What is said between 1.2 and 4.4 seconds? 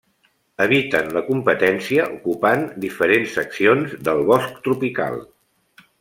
competència ocupant diferents seccions del